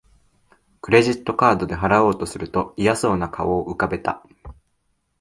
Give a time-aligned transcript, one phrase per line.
[0.81, 4.23] クレジットカードで払おうとすると嫌そうな顔を浮かべた